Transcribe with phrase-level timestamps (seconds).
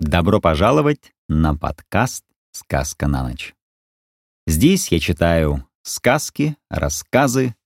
[0.00, 3.56] Добро пожаловать на подкаст «Сказка на ночь».
[4.46, 7.56] Здесь я читаю сказки, рассказы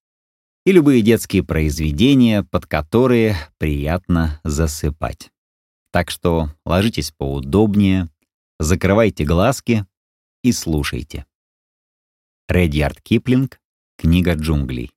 [0.64, 5.30] и любые детские произведения, под которые приятно засыпать.
[5.90, 8.08] Так что ложитесь поудобнее,
[8.58, 9.84] закрывайте глазки
[10.42, 11.26] и слушайте.
[12.48, 13.60] Редьярд Киплинг,
[13.98, 14.90] книга джунглей.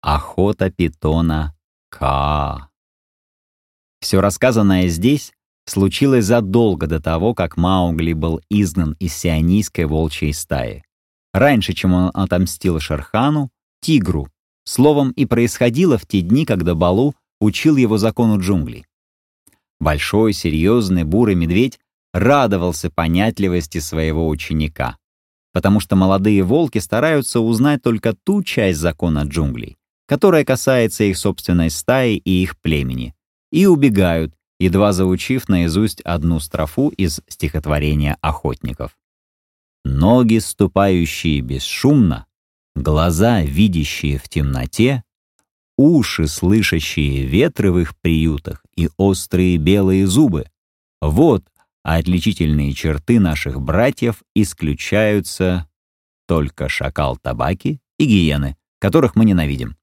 [0.00, 1.54] Охота питона
[1.90, 2.70] Ка.
[4.00, 5.35] Все рассказанное здесь
[5.66, 10.84] случилось задолго до того, как Маугли был изгнан из сионийской волчьей стаи.
[11.32, 13.50] Раньше, чем он отомстил Шерхану,
[13.80, 14.28] тигру,
[14.64, 18.86] словом, и происходило в те дни, когда Балу учил его закону джунглей.
[19.78, 21.78] Большой, серьезный, бурый медведь
[22.14, 24.96] радовался понятливости своего ученика,
[25.52, 29.76] потому что молодые волки стараются узнать только ту часть закона джунглей,
[30.06, 33.14] которая касается их собственной стаи и их племени,
[33.52, 38.96] и убегают, едва заучив наизусть одну строфу из стихотворения охотников.
[39.84, 42.26] Ноги, ступающие бесшумно,
[42.74, 45.04] глаза, видящие в темноте,
[45.76, 50.46] уши, слышащие ветры в их приютах и острые белые зубы.
[51.00, 51.44] Вот
[51.82, 55.68] отличительные черты наших братьев исключаются
[56.26, 59.76] только шакал табаки и гиены, которых мы ненавидим.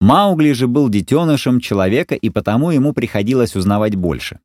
[0.00, 4.40] Маугли же был детенышем человека, и потому ему приходилось узнавать больше.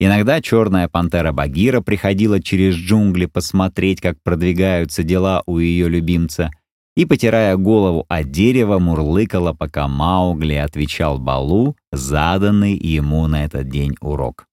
[0.00, 6.50] Иногда черная пантера Багира приходила через джунгли посмотреть, как продвигаются дела у ее любимца,
[6.96, 13.94] и, потирая голову от дерева, мурлыкала, пока Маугли отвечал Балу заданный ему на этот день
[14.00, 14.46] урок.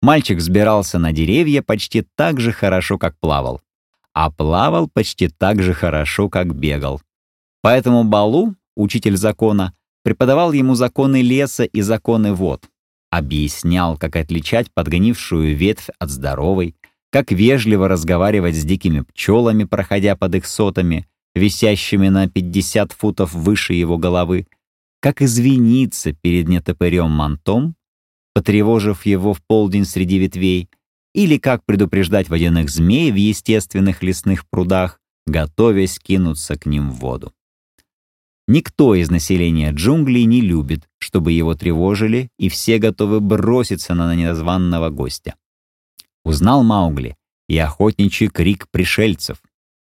[0.00, 3.60] Мальчик взбирался на деревья почти так же хорошо, как плавал,
[4.14, 7.00] а плавал почти так же хорошо, как бегал.
[7.62, 12.68] Поэтому Балу учитель закона, преподавал ему законы леса и законы вод,
[13.10, 16.76] объяснял, как отличать подгонившую ветвь от здоровой,
[17.10, 23.74] как вежливо разговаривать с дикими пчелами, проходя под их сотами, висящими на 50 футов выше
[23.74, 24.46] его головы,
[25.00, 27.74] как извиниться перед нетопырем мантом,
[28.34, 30.68] потревожив его в полдень среди ветвей,
[31.14, 37.32] или как предупреждать водяных змей в естественных лесных прудах, готовясь кинуться к ним в воду.
[38.52, 44.90] Никто из населения джунглей не любит, чтобы его тревожили, и все готовы броситься на незваного
[44.90, 45.36] гостя.
[46.24, 47.16] Узнал Маугли
[47.48, 49.40] и охотничий крик пришельцев.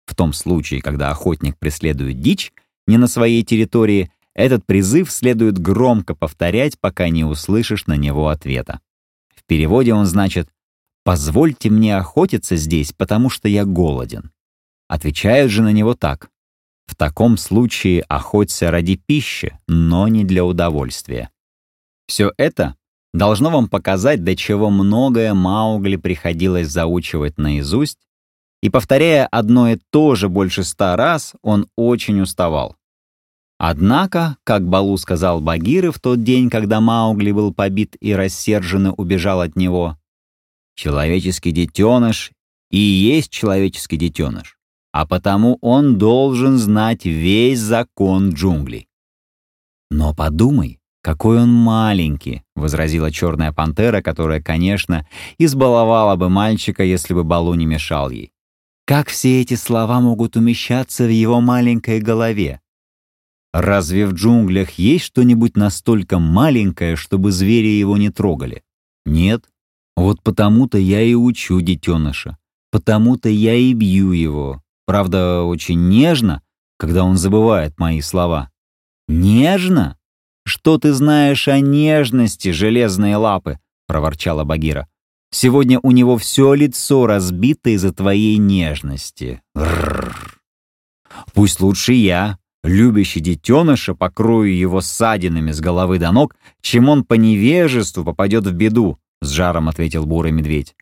[0.07, 2.55] В том случае, когда охотник преследует дичь
[2.87, 8.81] не на своей территории, этот призыв следует громко повторять, пока не услышишь на него ответа.
[9.37, 10.49] В переводе он значит
[11.05, 14.33] «Позвольте мне охотиться здесь, потому что я голоден».
[14.89, 16.31] Отвечают же на него так
[16.87, 21.31] в таком случае охоться ради пищи, но не для удовольствия.
[22.06, 22.77] Все это
[23.12, 27.99] должно вам показать, до чего многое Маугли приходилось заучивать наизусть,
[28.62, 32.77] и, повторяя одно и то же больше ста раз, он очень уставал.
[33.59, 39.41] Однако, как Балу сказал Багиры в тот день, когда Маугли был побит и рассерженно убежал
[39.41, 39.99] от него,
[40.75, 42.33] «Человеческий детеныш
[42.71, 44.59] и есть человеческий детеныш
[44.94, 48.87] а потому он должен знать весь закон джунглей.
[49.91, 55.05] «Но подумай, какой он маленький»,— возразила черная пантера, которая, конечно,
[55.37, 58.31] избаловала бы мальчика, если бы Балу не мешал ей.
[58.87, 62.61] «Как все эти слова могут умещаться в его маленькой голове?
[63.53, 68.62] Разве в джунглях есть что-нибудь настолько маленькое, чтобы звери его не трогали?
[69.05, 69.44] Нет.
[69.97, 72.38] Вот потому-то я и учу детеныша.
[72.71, 74.64] Потому-то я и бью его.
[74.87, 76.43] Правда, очень нежно,
[76.78, 78.50] когда он забывает мои слова.
[79.09, 79.99] «Нежно?
[80.47, 84.89] Что ты знаешь о нежности, железные лапы?»— проворчала Багира.
[85.31, 89.43] «Сегодня у него все лицо разбито из-за твоей нежности.
[89.56, 90.41] Рррр.
[91.33, 97.15] Пусть лучше я, любящий детеныша, покрою его ссадинами с головы до ног, чем он по
[97.15, 100.75] невежеству попадет в беду»,— с жаром ответил бурый медведь.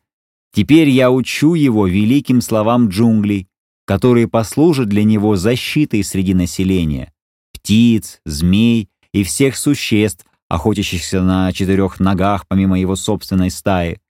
[0.55, 3.49] «Теперь я учу его великим словам джунглей,
[3.85, 7.13] которые послужат для него защитой среди населения,
[7.53, 14.01] птиц, змей и всех существ, охотящихся на четырех ногах помимо его собственной стаи.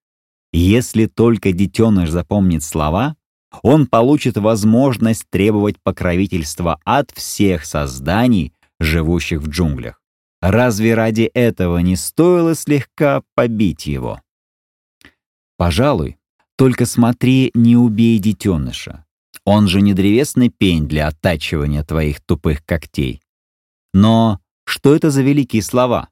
[0.52, 3.16] Если только детеныш запомнит слова,
[3.62, 10.00] он получит возможность требовать покровительства от всех созданий, живущих в джунглях.
[10.40, 14.20] Разве ради этого не стоило слегка побить его?
[15.56, 16.19] Пожалуй,
[16.56, 19.04] только смотри, не убей детеныша.
[19.44, 23.21] Он же не древесный пень для оттачивания твоих тупых когтей.
[23.93, 26.09] Но что это за великие слова?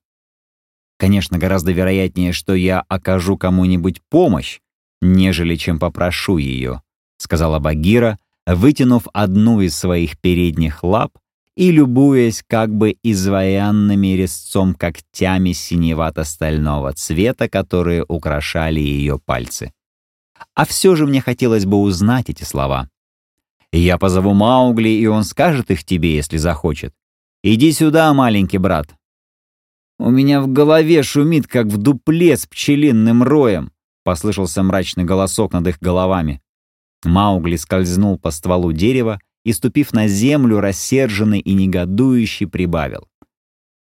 [0.99, 4.61] Конечно, гораздо вероятнее, что я окажу кому-нибудь помощь,
[5.01, 6.83] нежели чем попрошу ее»,—
[7.17, 11.19] сказала Багира, вытянув одну из своих передних лап
[11.57, 19.73] и любуясь как бы изваянными резцом когтями синевато-стального цвета, которые украшали ее пальцы.
[20.55, 22.89] А все же мне хотелось бы узнать эти слова.
[23.73, 26.93] Я позову Маугли, и он скажет их тебе, если захочет.
[27.43, 28.95] Иди сюда, маленький брат.
[29.99, 33.71] У меня в голове шумит, как в дупле с пчелиным роем,
[34.03, 36.41] послышался мрачный голосок над их головами.
[37.05, 43.09] Маугли скользнул по стволу дерева и, ступив на землю, рассерженный и негодующий, прибавил.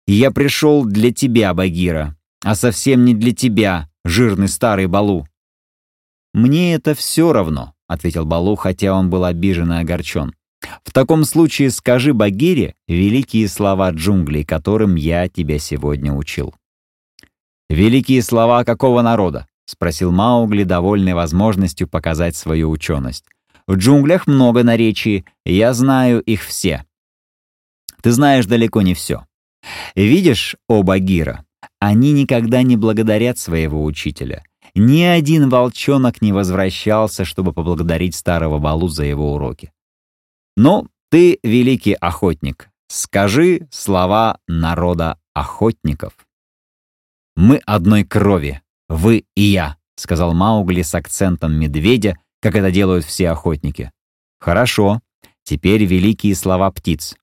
[0.07, 5.27] «Я пришел для тебя, Багира, а совсем не для тебя, жирный старый Балу».
[6.33, 10.33] «Мне это все равно»,— ответил Балу, хотя он был обижен и огорчен.
[10.83, 16.53] «В таком случае скажи Багире великие слова джунглей, которым я тебя сегодня учил».
[17.69, 23.25] «Великие слова какого народа?»— спросил Маугли, довольный возможностью показать свою ученость.
[23.67, 26.85] В джунглях много наречий, я знаю их все.
[28.01, 29.25] Ты знаешь далеко не все.
[29.93, 31.43] Видишь, о Багира,
[31.79, 34.43] они никогда не благодарят своего учителя.
[34.79, 39.71] Ни один волчонок не возвращался, чтобы поблагодарить старого Балу за его уроки.
[40.55, 42.69] Но ты великий охотник.
[42.87, 46.13] Скажи слова народа охотников.
[47.35, 53.31] «Мы одной крови, вы и я»,— сказал Маугли с акцентом медведя, как это делают все
[53.31, 53.91] охотники.
[54.39, 55.01] Хорошо,
[55.43, 57.15] теперь великие слова птиц.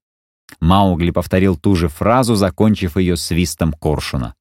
[0.58, 4.34] Маугли повторил ту же фразу, закончив ее свистом коршуна.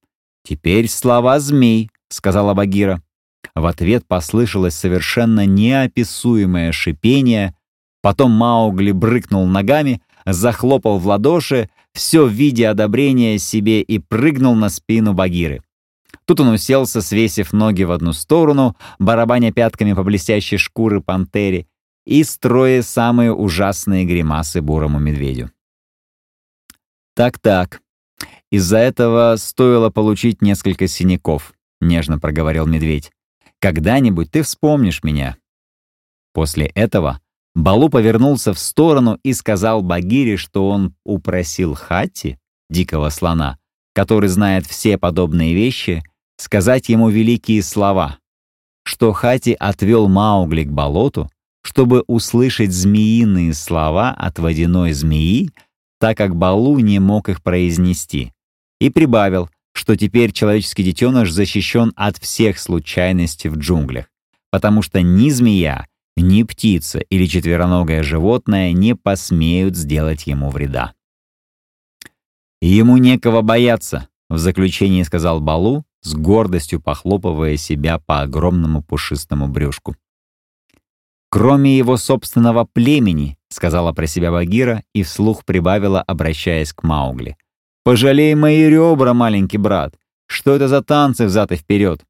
[0.44, 3.02] «Теперь слова змей»,— сказала Багира.
[3.56, 7.56] В ответ послышалось совершенно неописуемое шипение.
[8.02, 14.70] Потом Маугли брыкнул ногами, захлопал в ладоши, все в виде одобрения себе и прыгнул на
[14.70, 15.62] спину Багиры.
[16.26, 21.68] Тут он уселся, свесив ноги в одну сторону, барабаня пятками по блестящей шкуры пантере
[22.06, 25.52] и строя самые ужасные гримасы бурому медведю.
[27.16, 27.82] «Так-так,
[28.52, 31.54] из-за этого стоило получить несколько синяков»,—
[31.88, 33.12] нежно проговорил медведь.
[33.60, 35.38] «Когда-нибудь ты вспомнишь меня».
[36.34, 37.20] После этого
[37.56, 42.40] Балу повернулся в сторону и сказал Багире, что он упросил Хати,
[42.70, 43.60] дикого слона,
[43.94, 46.04] который знает все подобные вещи,
[46.38, 48.18] сказать ему великие слова,
[48.84, 51.30] что Хати отвел Маугли к болоту,
[51.64, 55.52] чтобы услышать змеиные слова от водяной змеи,
[56.00, 58.34] так как Балу не мог их произнести,
[58.80, 64.06] и прибавил, что теперь человеческий детеныш защищен от всех случайностей в джунглях,
[64.52, 70.94] потому что ни змея, ни птица или четвероногое животное не посмеют сделать ему вреда.
[72.62, 79.96] «Ему некого бояться»,— в заключении сказал Балу, с гордостью похлопывая себя по огромному пушистому брюшку.
[81.30, 87.38] «Кроме его собственного племени»,— сказала про себя Багира и вслух прибавила, обращаясь к Маугли.
[87.84, 89.96] «Пожалей мои ребра, маленький брат!
[90.28, 92.04] Что это за танцы взад и вперед?»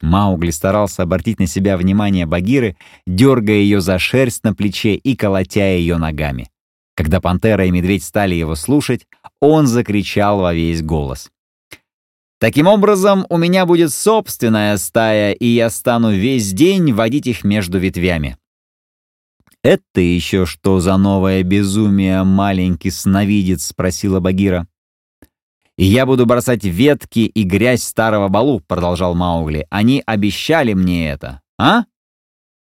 [0.00, 2.76] Маугли старался обратить на себя внимание Багиры,
[3.06, 6.50] дергая ее за шерсть на плече и колотя ее ногами.
[6.94, 9.06] Когда пантера и медведь стали его слушать,
[9.40, 11.30] он закричал во весь голос.
[12.38, 17.78] Таким образом, у меня будет собственная стая, и я стану весь день водить их между
[17.78, 18.36] ветвями.
[19.62, 24.68] «Это еще что за новое безумие, маленький сновидец?»— спросила Багира.
[25.76, 29.66] «И я буду бросать ветки и грязь старого балу»,— продолжал Маугли.
[29.70, 31.84] «Они обещали мне это, а?»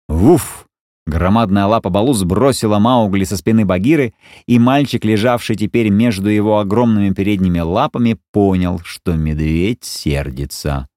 [0.09, 0.66] «Уф!»
[1.06, 4.14] Громадная лапа Балу сбросила Маугли со спины Багиры,
[4.47, 10.88] и мальчик, лежавший теперь между его огромными передними лапами, понял, что медведь сердится.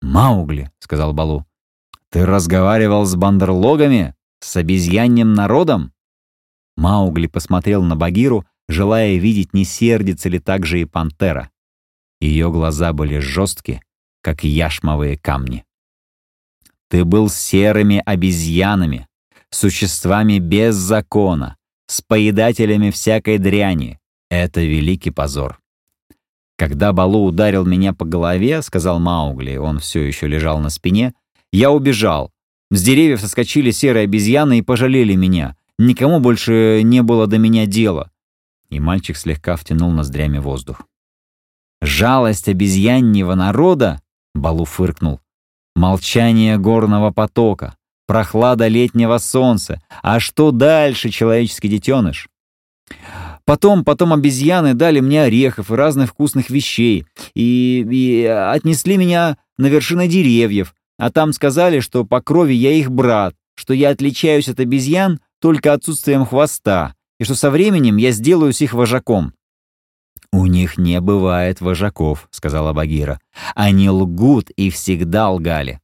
[0.00, 1.44] «Маугли»,— сказал Балу,—
[2.10, 4.14] «ты разговаривал с бандерлогами?
[4.38, 5.92] С обезьяньем народом?»
[6.76, 11.50] Маугли посмотрел на Багиру, желая видеть, не сердится ли так же и пантера.
[12.20, 13.82] Ее глаза были жесткие,
[14.22, 15.64] как яшмовые камни.
[16.88, 19.06] «Ты был серыми обезьянами»,
[19.54, 23.98] существами без закона, с поедателями всякой дряни.
[24.30, 25.58] Это великий позор.
[26.56, 31.12] Когда Балу ударил меня по голове, сказал Маугли, он все еще лежал на спине,
[31.52, 32.30] я убежал.
[32.70, 35.56] С деревьев соскочили серые обезьяны и пожалели меня.
[35.78, 38.10] Никому больше не было до меня дела.
[38.72, 40.80] И мальчик слегка втянул ноздрями воздух.
[41.82, 44.00] «Жалость обезьяннего народа?»—
[44.34, 45.20] Балу фыркнул.
[45.76, 47.76] «Молчание горного потока
[48.06, 49.82] прохлада летнего солнца.
[50.02, 52.28] А что дальше, человеческий детеныш?
[53.44, 59.66] Потом, потом обезьяны дали мне орехов и разных вкусных вещей и, и отнесли меня на
[59.66, 64.60] вершины деревьев, а там сказали, что по крови я их брат, что я отличаюсь от
[64.60, 69.32] обезьян только отсутствием хвоста, и что со временем я сделаюсь их вожаком.
[70.32, 73.20] «У них не бывает вожаков»,— сказала Багира.
[73.54, 75.80] «Они лгут и всегда лгали.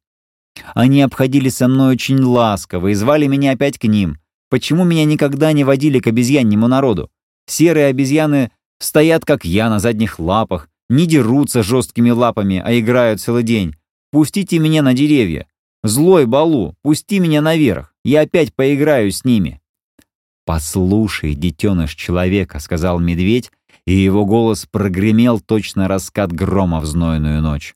[0.74, 4.18] Они обходили со мной очень ласково и звали меня опять к ним.
[4.50, 7.08] Почему меня никогда не водили к обезьяннему народу?
[7.46, 13.44] Серые обезьяны стоят, как я, на задних лапах, не дерутся жесткими лапами, а играют целый
[13.44, 13.76] день.
[14.10, 15.46] Пустите меня на деревья.
[15.84, 17.94] Злой Балу, пусти меня наверх.
[18.04, 19.60] Я опять поиграю с ними».
[20.48, 23.52] «Послушай, детеныш человека»,— сказал медведь,
[23.86, 27.74] и его голос прогремел точно раскат грома в знойную ночь.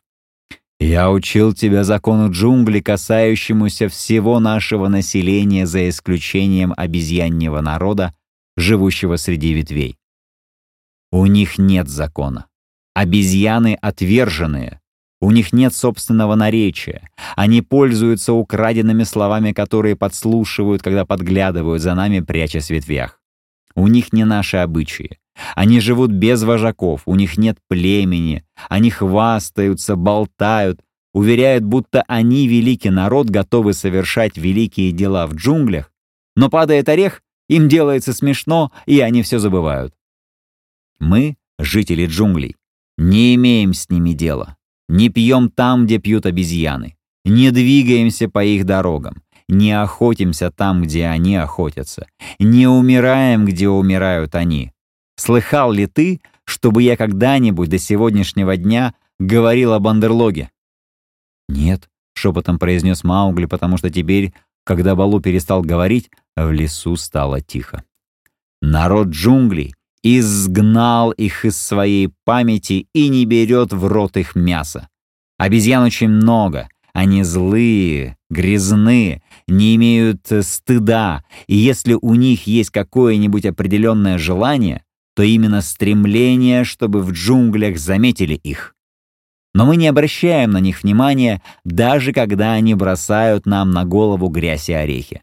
[0.81, 8.15] «Я учил тебя закону джунглей, касающемуся всего нашего населения за исключением обезьяннего народа,
[8.57, 9.99] живущего среди ветвей.
[11.11, 12.47] У них нет закона.
[12.95, 14.81] Обезьяны отверженные.
[15.23, 17.09] У них нет собственного наречия.
[17.37, 23.21] Они пользуются украденными словами, которые подслушивают, когда подглядывают за нами, прячась в ветвях.
[23.77, 25.21] У них не наши обычаи.
[25.55, 28.45] Они живут без вожаков, у них нет племени.
[28.69, 30.81] Они хвастаются, болтают,
[31.15, 35.93] уверяют, будто они великий народ, готовы совершать великие дела в джунглях,
[36.35, 39.95] но падает орех, им делается смешно, и они все забывают.
[40.99, 42.57] Мы, жители джунглей,
[42.99, 44.57] не имеем с ними дела.
[44.93, 46.97] Не пьем там, где пьют обезьяны.
[47.25, 49.23] Не двигаемся по их дорогам.
[49.49, 52.07] Не охотимся там, где они охотятся.
[52.39, 54.71] Не умираем, где умирают они.
[55.17, 60.51] Слыхал ли ты, чтобы я когда-нибудь до сегодняшнего дня говорил о Бандерлоге?
[61.49, 67.83] «Нет»,— шепотом произнес Маугли, потому что теперь, когда Балу перестал говорить, в лесу стало тихо.
[68.61, 74.89] Народ джунглей изгнал их из своей памяти и не берет в рот их мясо.
[75.39, 83.47] Обезьян очень много, они злые, грязны, не имеют стыда, и если у них есть какое-нибудь
[83.47, 88.75] определенное желание, то именно стремление, чтобы в джунглях заметили их.
[89.55, 94.71] Но мы не обращаем на них внимания, даже когда они бросают нам на голову грязь
[94.71, 95.23] и орехи.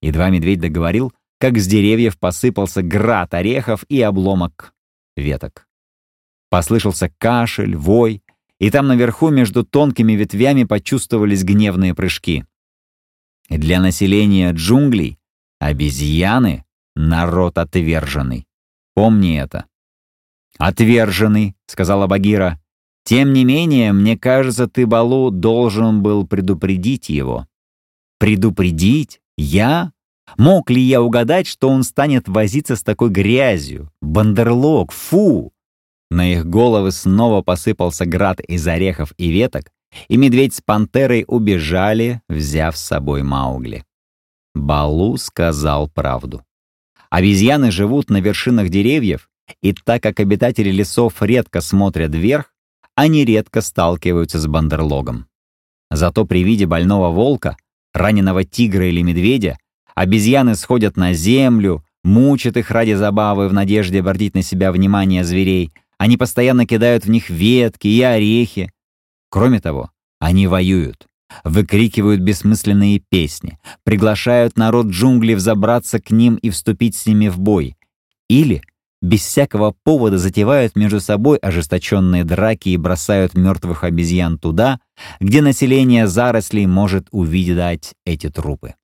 [0.00, 4.72] Едва медведь договорил, как с деревьев посыпался град орехов и обломок
[5.16, 5.66] веток.
[6.50, 8.22] Послышался кашель, вой,
[8.60, 12.44] и там наверху между тонкими ветвями почувствовались гневные прыжки.
[13.48, 15.18] Для населения джунглей
[15.58, 18.46] обезьяны— народ отверженный.
[18.94, 19.66] Помни это.
[20.58, 22.60] «Отверженный»,— сказала Багира.
[23.02, 27.48] «Тем не менее, мне кажется, ты, Балу, должен был предупредить его».
[28.20, 29.20] «Предупредить?
[29.36, 29.92] Я?
[30.36, 33.90] Мог ли я угадать, что он станет возиться с такой грязью?
[34.00, 35.52] Бандерлог, фу!»
[36.10, 39.70] На их головы снова посыпался град из орехов и веток,
[40.08, 43.84] и медведь с пантерой убежали, взяв с собой Маугли.
[44.54, 46.44] Балу сказал правду.
[47.10, 49.28] Обезьяны живут на вершинах деревьев,
[49.62, 52.54] и так как обитатели лесов редко смотрят вверх,
[52.94, 55.26] они редко сталкиваются с бандерлогом.
[55.90, 57.56] Зато при виде больного волка,
[57.92, 59.58] раненого тигра или медведя,
[59.94, 65.72] обезьяны сходят на землю, мучат их ради забавы в надежде обратить на себя внимание зверей,
[65.98, 68.72] они постоянно кидают в них ветки и орехи.
[69.30, 71.06] Кроме того, они воюют
[71.44, 77.76] выкрикивают бессмысленные песни, приглашают народ джунглей взобраться к ним и вступить с ними в бой.
[78.28, 78.62] Или
[79.00, 84.80] без всякого повода затевают между собой ожесточенные драки и бросают мертвых обезьян туда,
[85.20, 88.74] где население зарослей может увидеть эти трупы.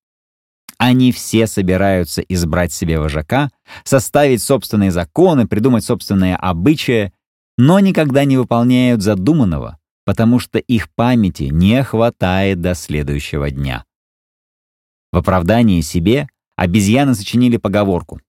[0.78, 3.50] Они все собираются избрать себе вожака,
[3.82, 7.12] составить собственные законы, придумать собственные обычаи,
[7.56, 13.84] но никогда не выполняют задуманного, потому что их памяти не хватает до следующего дня.
[15.12, 18.20] В оправдании себе обезьяны сочинили поговорку.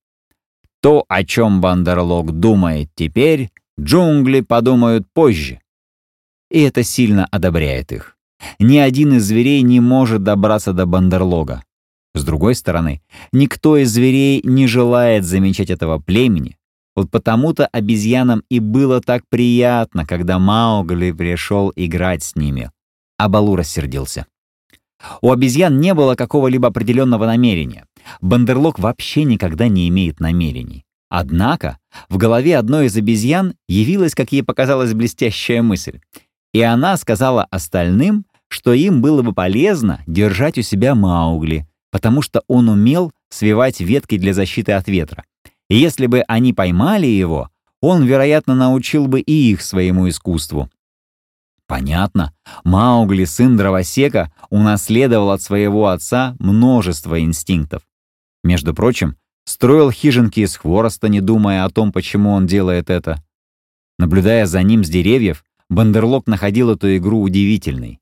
[0.82, 5.62] То, о чем Бандерлог думает теперь, джунгли подумают позже.
[6.50, 8.18] И это сильно одобряет их.
[8.58, 11.63] Ни один из зверей не может добраться до Бандерлога.
[12.13, 13.01] С другой стороны,
[13.32, 16.58] никто из зверей не желает замечать этого племени,
[17.00, 22.72] вот потому-то обезьянам и было так приятно, когда Маугли пришел играть с ними.
[23.18, 24.25] А Балу рассердился.
[25.22, 27.86] У обезьян не было какого-либо определенного намерения.
[28.20, 30.84] Бандерлог вообще никогда не имеет намерений.
[31.10, 31.78] Однако
[32.10, 36.01] в голове одной из обезьян явилась, как ей показалась, блестящая мысль.
[36.54, 42.43] И она сказала остальным, что им было бы полезно держать у себя Маугли, потому что
[42.48, 45.24] он умел свивать ветки для защиты от ветра
[45.69, 47.50] И если бы они поймали его,
[47.81, 50.69] он, вероятно, научил бы и их своему искусству.
[51.67, 57.84] Понятно, Маугли, сын дровосека, унаследовал от своего отца множество инстинктов.
[58.43, 63.24] Между прочим, строил хижинки из хвороста, не думая о том, почему он делает это.
[64.00, 68.00] Наблюдая за ним с деревьев, Бандерлок находил эту игру удивительной.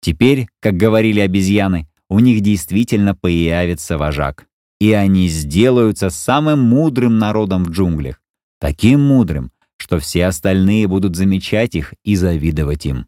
[0.00, 4.46] Теперь, как говорили обезьяны, у них действительно появится вожак.
[4.80, 8.20] И они сделаются самым мудрым народом в джунглях.
[8.60, 13.06] Таким мудрым, что все остальные будут замечать их и завидовать им.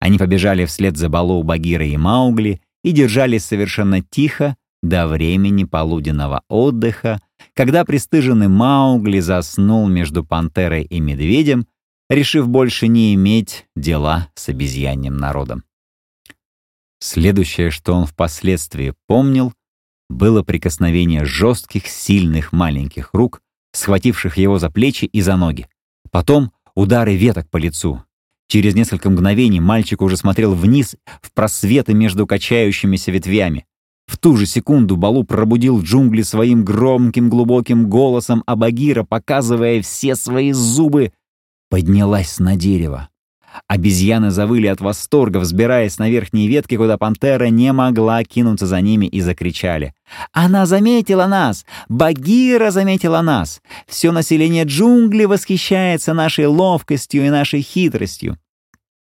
[0.00, 6.42] Они побежали вслед за Балоу, Багира и Маугли и держались совершенно тихо до времени полуденного
[6.48, 7.20] отдыха,
[7.54, 11.66] когда пристыженный Маугли заснул между пантерой и медведем,
[12.08, 15.64] решив больше не иметь дела с обезьяньим народом.
[17.00, 19.52] Следующее, что он впоследствии помнил,
[20.08, 23.40] было прикосновение жестких, сильных маленьких рук,
[23.72, 25.66] схвативших его за плечи и за ноги.
[26.10, 28.04] Потом удары веток по лицу.
[28.48, 33.64] Через несколько мгновений мальчик уже смотрел вниз в просветы между качающимися ветвями.
[34.06, 40.16] В ту же секунду Балу пробудил джунгли своим громким глубоким голосом, а Багира, показывая все
[40.16, 41.12] свои зубы,
[41.68, 43.08] поднялась на дерево.
[43.66, 49.06] Обезьяны завыли от восторга, взбираясь на верхние ветки, куда пантера не могла кинуться за ними,
[49.06, 49.94] и закричали.
[50.32, 51.64] «Она заметила нас!
[51.88, 53.60] Багира заметила нас!
[53.86, 58.38] Все население джунглей восхищается нашей ловкостью и нашей хитростью!»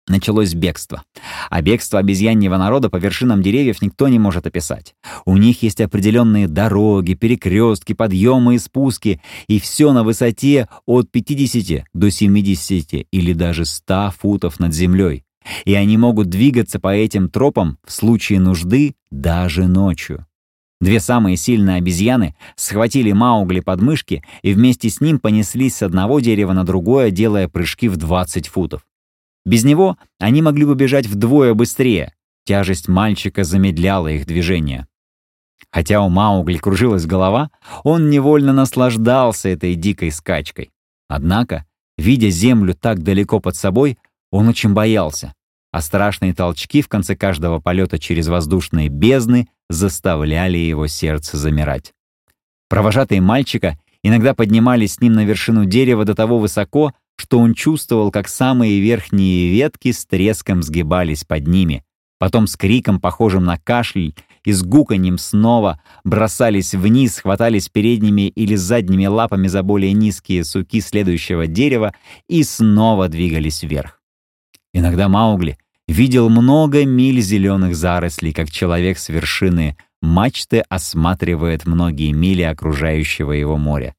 [0.07, 1.03] Началось бегство.
[1.49, 4.95] А бегство обезьяньего народа по вершинам деревьев никто не может описать.
[5.25, 11.85] У них есть определенные дороги, перекрестки, подъемы и спуски, и все на высоте от 50
[11.93, 15.23] до 70 или даже 100 футов над землей.
[15.63, 20.25] И они могут двигаться по этим тропам в случае нужды даже ночью.
[20.81, 26.19] Две самые сильные обезьяны схватили Маугли под мышки и вместе с ним понеслись с одного
[26.19, 28.81] дерева на другое, делая прыжки в 20 футов.
[29.45, 32.13] Без него они могли бы бежать вдвое быстрее.
[32.45, 34.87] Тяжесть мальчика замедляла их движение.
[35.71, 37.49] Хотя у Маугли кружилась голова,
[37.83, 40.71] он невольно наслаждался этой дикой скачкой.
[41.07, 41.65] Однако,
[41.97, 43.97] видя землю так далеко под собой,
[44.31, 45.33] он очень боялся,
[45.71, 51.93] а страшные толчки в конце каждого полета через воздушные бездны заставляли его сердце замирать.
[52.69, 58.11] Провожатые мальчика иногда поднимались с ним на вершину дерева до того высоко, что он чувствовал,
[58.11, 61.83] как самые верхние ветки с треском сгибались под ними,
[62.19, 68.55] потом с криком, похожим на кашель, и с гуканьем снова бросались вниз, хватались передними или
[68.55, 71.93] задними лапами за более низкие суки следующего дерева
[72.27, 74.01] и снова двигались вверх.
[74.73, 82.41] Иногда Маугли видел много миль зеленых зарослей, как человек с вершины мачты осматривает многие мили
[82.41, 83.95] окружающего его моря.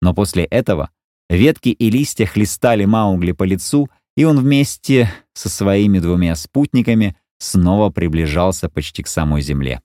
[0.00, 0.90] Но после этого
[1.30, 7.90] Ветки и листья хлестали Маугли по лицу, и он вместе со своими двумя спутниками снова
[7.90, 9.80] приближался почти к самой земле.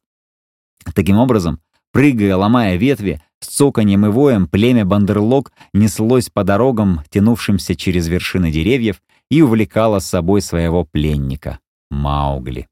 [0.95, 7.75] Таким образом, прыгая, ломая ветви, с цоканьем и воем племя Бандерлог неслось по дорогам, тянувшимся
[7.75, 11.59] через вершины деревьев, и увлекало с собой своего пленника—
[11.91, 12.67] Маугли.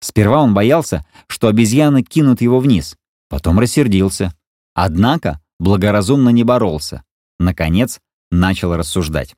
[0.00, 2.96] Сперва он боялся, что обезьяны кинут его вниз,
[3.28, 4.32] потом рассердился.
[4.74, 7.02] Однако благоразумно не боролся,
[7.38, 9.34] Наконец, начал рассуждать.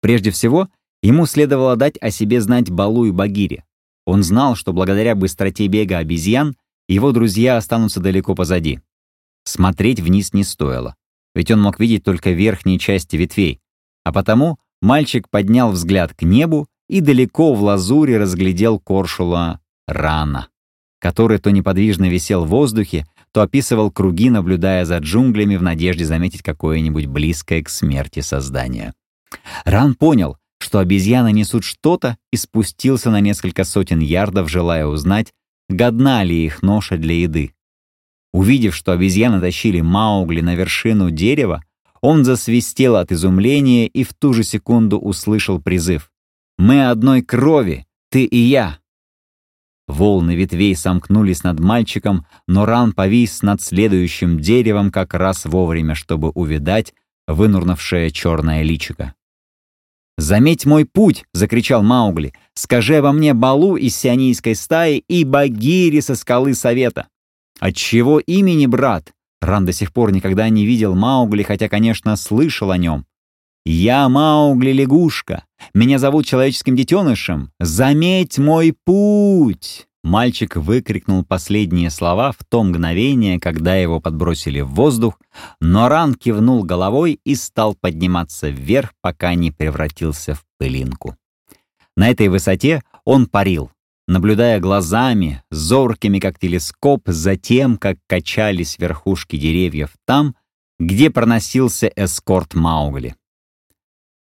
[0.00, 0.68] Прежде всего,
[1.02, 3.64] ему следовало дать о себе знать Балу и Багире.
[4.06, 6.56] Он знал, что благодаря быстроте бега обезьян
[6.88, 8.80] его друзья останутся далеко позади.
[9.44, 10.96] Смотреть вниз не стоило,
[11.34, 13.60] ведь он мог видеть только верхние части ветвей,
[14.04, 20.48] а потому мальчик поднял взгляд к небу и далеко в лазуре разглядел коршула рана,
[20.98, 26.42] который то неподвижно висел в воздухе, то описывал круги, наблюдая за джунглями в надежде заметить
[26.42, 28.94] какое-нибудь близкое к смерти создание.
[29.64, 35.32] Ран понял, что обезьяны несут что-то, и спустился на несколько сотен ярдов, желая узнать,
[35.68, 37.54] годна ли их ноша для еды.
[38.32, 41.64] Увидев, что обезьяны тащили Маугли на вершину дерева,
[42.00, 46.10] он засвистел от изумления и в ту же секунду услышал призыв.
[46.58, 48.79] «Мы одной крови, ты и я!»
[49.90, 56.30] Волны ветвей сомкнулись над мальчиком, но ран повис над следующим деревом как раз вовремя, чтобы
[56.30, 56.94] увидать
[57.26, 59.14] вынурнувшее черное личико.
[60.16, 62.34] «Заметь мой путь!»— закричал Маугли.
[62.54, 67.08] «Скажи обо мне Балу из сионийской стаи и Багири со скалы Совета!»
[67.58, 72.76] «Отчего имени, брат?» Ран до сих пор никогда не видел Маугли, хотя, конечно, слышал о
[72.76, 73.06] нем.
[73.64, 75.44] «Я Маугли-лягушка.
[75.74, 77.52] Меня зовут человеческим детенышем.
[77.58, 85.20] Заметь мой путь!» Мальчик выкрикнул последние слова в то мгновение, когда его подбросили в воздух,
[85.60, 91.16] но Ран кивнул головой и стал подниматься вверх, пока не превратился в пылинку.
[91.96, 93.70] На этой высоте он парил,
[94.08, 100.34] наблюдая глазами, зоркими как телескоп, за тем, как качались верхушки деревьев там,
[100.78, 103.16] где проносился эскорт Маугли.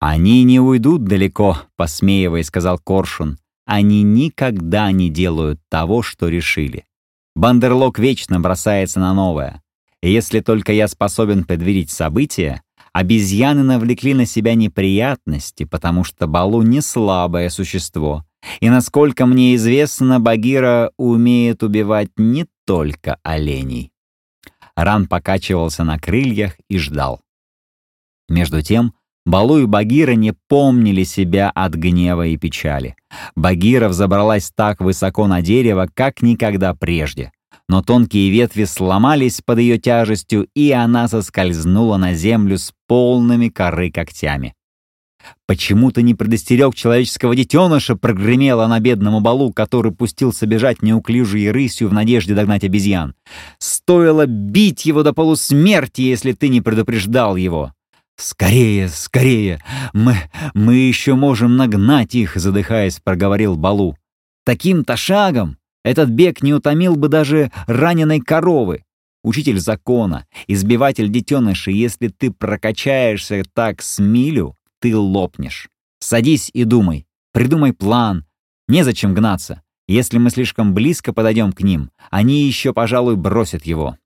[0.02, 3.38] «Они не уйдут далеко»,— посмеиваясь, сказал Коршун.
[3.68, 6.86] «Они никогда не делают того, что решили.
[7.36, 9.62] Бандерлог вечно бросается на новое.
[10.02, 16.82] Если только я способен предвидеть события, обезьяны навлекли на себя неприятности, потому что Балу не
[16.82, 18.26] слабое существо.
[18.60, 23.92] И насколько мне известно, Багира умеет убивать не только оленей».
[24.76, 27.22] Ран покачивался на крыльях и ждал.
[28.28, 32.96] Между тем, Балу и Багира не помнили себя от гнева и печали.
[33.36, 37.32] Багира взобралась так высоко на дерево, как никогда прежде.
[37.70, 43.92] Но тонкие ветви сломались под ее тяжестью, и она соскользнула на землю с полными коры
[43.92, 44.56] когтями.
[45.46, 51.90] «Почему ты не предостерег человеческого детеныша?»— прогремела на бедному балу, который пустился бежать неуклюжей рысью
[51.90, 53.14] в надежде догнать обезьян.
[53.60, 57.74] «Стоило бить его до полусмерти, если ты не предупреждал его!»
[58.18, 59.64] «Скорее, скорее!
[59.94, 60.16] Мы,
[60.54, 63.98] мы еще можем нагнать их!»— задыхаясь, проговорил Балу.
[64.46, 68.84] «Таким-то шагом этот бег не утомил бы даже раненой коровы.
[69.24, 75.70] Учитель закона, избиватель детенышей, если ты прокачаешься так с милю, ты лопнешь.
[76.00, 78.26] Садись и думай, придумай план.
[78.68, 79.62] Незачем гнаться.
[79.88, 83.98] Если мы слишком близко подойдем к ним, они еще, пожалуй, бросят его».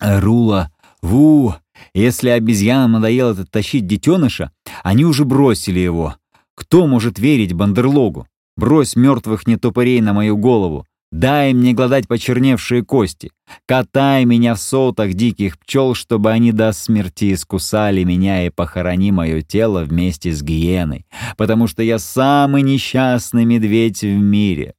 [0.00, 1.54] «Рула, ву!»
[1.94, 6.16] Если обезьянам надоело тащить детеныша, они уже бросили его.
[6.54, 8.26] Кто может верить Бандерлогу?
[8.56, 10.86] Брось мертвых нетопырей на мою голову.
[11.12, 13.32] Дай мне гладать почерневшие кости.
[13.66, 19.42] Катай меня в сотах диких пчел, чтобы они до смерти искусали меня и похорони мое
[19.42, 24.74] тело вместе с гиеной, потому что я самый несчастный медведь в мире.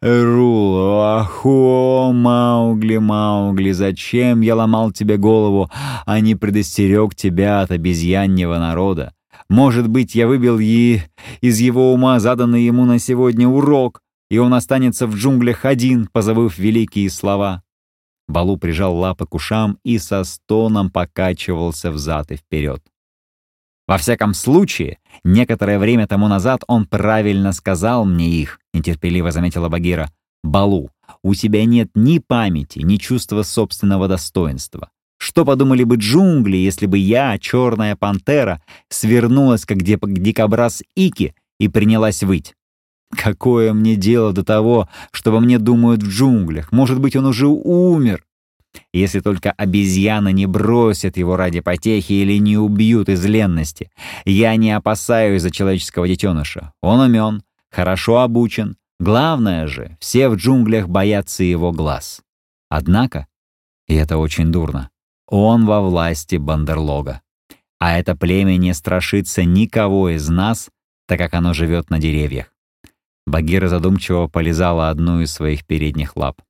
[0.00, 5.70] Рул, ахо, Маугли, Маугли, зачем я ломал тебе голову,
[6.04, 9.14] а не предостерег тебя от обезьяннего народа?
[9.48, 11.00] Может быть, я выбил и
[11.40, 16.58] из его ума заданный ему на сегодня урок, и он останется в джунглях один, позабыв
[16.58, 17.62] великие слова.
[18.28, 22.82] Балу прижал лапы к ушам и со стоном покачивался взад и вперед.
[23.86, 30.10] Во всяком случае, некоторое время тому назад он правильно сказал мне их, нетерпеливо заметила Багира.
[30.42, 30.90] Балу,
[31.22, 34.90] у тебя нет ни памяти, ни чувства собственного достоинства.
[35.18, 42.22] Что подумали бы джунгли, если бы я, черная пантера, свернулась, как дикобраз Ики, и принялась
[42.22, 42.54] выть?
[43.16, 46.72] Какое мне дело до того, что во мне думают в джунглях?
[46.72, 48.25] Может быть, он уже умер?
[48.92, 53.90] Если только обезьяны не бросят его ради потехи или не убьют из ленности.
[54.24, 56.72] Я не опасаюсь за человеческого детеныша.
[56.82, 58.76] Он умен, хорошо обучен.
[58.98, 62.22] Главное же, все в джунглях боятся его глаз.
[62.68, 63.26] Однако,
[63.86, 64.90] и это очень дурно,
[65.28, 67.20] он во власти Бандерлога.
[67.78, 70.70] А это племя не страшится никого из нас,
[71.06, 72.52] так как оно живет на деревьях.
[73.26, 76.40] Багира задумчиво полизала одну из своих передних лап.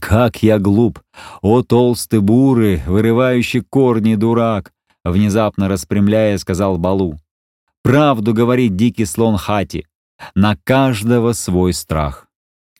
[0.00, 1.00] «Как я глуп!
[1.40, 4.72] О, толстый буры, вырывающий корни дурак!»
[5.04, 7.18] Внезапно распрямляя, сказал Балу.
[7.82, 9.86] «Правду говорит дикий слон Хати.
[10.34, 12.26] На каждого свой страх.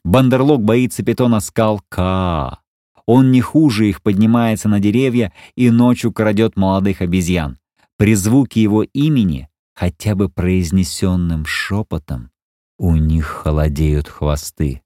[0.04, 2.60] Бандерлог боится питона скал Ка.
[3.06, 7.58] Он не хуже их поднимается на деревья и ночью крадет молодых обезьян.
[7.96, 12.30] При звуке его имени, хотя бы произнесенным шепотом,
[12.78, 14.82] у них холодеют хвосты.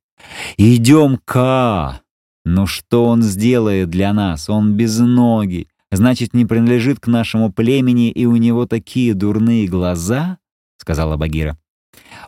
[0.57, 2.03] «Идем, Ка!»
[2.45, 4.51] Но что он сделает для нас?
[4.51, 5.69] Он без ноги.
[5.91, 10.39] Значит, не принадлежит к нашему племени, и у него такие дурные глаза?»—
[10.79, 11.59] сказала Багира.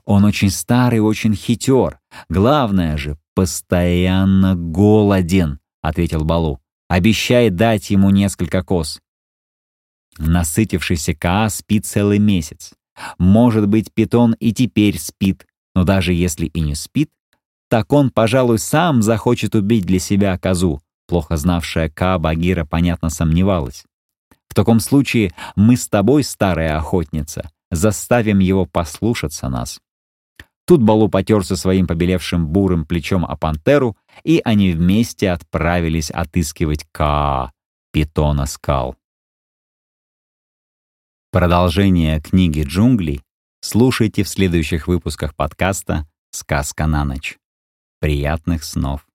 [0.05, 1.99] «Он очень старый, очень хитер.
[2.29, 6.61] Главное же, постоянно голоден»,— ответил Балу.
[6.89, 9.01] «Обещай дать ему несколько коз».
[10.19, 12.75] Насытившийся Каа спит целый месяц.
[13.19, 17.11] Может быть, питон и теперь спит, но даже если и не спит,
[17.75, 20.81] так он, пожалуй, сам захочет убить для себя козу.
[21.09, 23.83] Плохо знавшая Ка Багира, понятно, сомневалась.
[24.49, 29.81] В таком случае мы с тобой, старая охотница, заставим его послушаться нас.
[30.69, 37.51] Тут Балу потерся своим побелевшим бурым плечом о пантеру, и они вместе отправились отыскивать Ка,
[37.91, 38.95] питона скал.
[41.33, 43.21] Продолжение книги «Джунглей»
[43.63, 47.37] слушайте в следующих выпусках подкаста «Сказка на ночь».
[48.05, 49.07] Приятных снов.